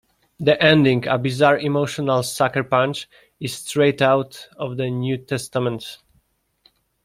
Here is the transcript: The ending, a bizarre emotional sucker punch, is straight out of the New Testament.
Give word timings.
The 0.39 0.59
ending, 0.59 1.07
a 1.07 1.19
bizarre 1.19 1.59
emotional 1.59 2.23
sucker 2.23 2.63
punch, 2.63 3.07
is 3.39 3.53
straight 3.57 4.01
out 4.01 4.47
of 4.57 4.77
the 4.77 4.89
New 4.89 5.17
Testament. 5.19 5.99